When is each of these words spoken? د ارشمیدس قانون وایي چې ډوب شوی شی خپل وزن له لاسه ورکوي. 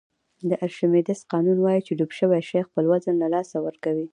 د 0.49 0.51
ارشمیدس 0.65 1.19
قانون 1.31 1.57
وایي 1.61 1.81
چې 1.87 1.91
ډوب 1.99 2.11
شوی 2.19 2.41
شی 2.49 2.61
خپل 2.67 2.83
وزن 2.91 3.15
له 3.23 3.27
لاسه 3.35 3.57
ورکوي. 3.65 4.05